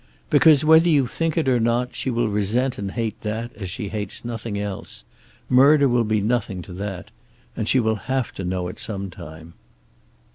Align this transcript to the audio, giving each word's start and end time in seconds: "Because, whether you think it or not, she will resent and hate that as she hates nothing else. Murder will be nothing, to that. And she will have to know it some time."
"Because, 0.31 0.65
whether 0.65 0.89
you 0.89 1.05
think 1.05 1.37
it 1.37 1.47
or 1.47 1.59
not, 1.59 1.93
she 1.93 2.09
will 2.09 2.27
resent 2.27 2.79
and 2.79 2.89
hate 2.93 3.21
that 3.21 3.53
as 3.53 3.69
she 3.69 3.89
hates 3.89 4.25
nothing 4.25 4.57
else. 4.57 5.03
Murder 5.47 5.87
will 5.87 6.05
be 6.05 6.19
nothing, 6.21 6.63
to 6.63 6.73
that. 6.73 7.11
And 7.55 7.69
she 7.69 7.79
will 7.79 8.09
have 8.09 8.31
to 8.31 8.43
know 8.43 8.67
it 8.67 8.79
some 8.79 9.11
time." 9.11 9.53